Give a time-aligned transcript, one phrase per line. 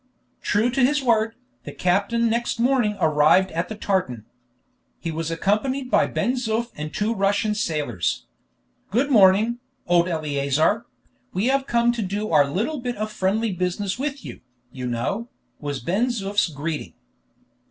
[0.41, 4.25] True to his word, the captain next morning arrived at the tartan.
[4.97, 8.25] He was accompanied by Ben Zoof and two Russian sailors.
[8.89, 10.87] "Good morning, old Eleazar;
[11.33, 14.41] we have come to do our little bit of friendly business with you,
[14.71, 15.29] you know,"
[15.59, 16.95] was Ben Zoof's greeting.